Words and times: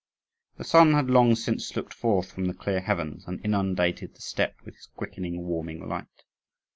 The 0.57 0.63
sun 0.63 0.93
had 0.93 1.11
long 1.11 1.35
since 1.35 1.75
looked 1.75 1.93
forth 1.93 2.31
from 2.31 2.45
the 2.45 2.55
clear 2.55 2.79
heavens 2.79 3.25
and 3.27 3.39
inundated 3.45 4.15
the 4.15 4.21
steppe 4.21 4.55
with 4.65 4.73
his 4.73 4.87
quickening, 4.95 5.43
warming 5.45 5.87
light. 5.87 6.07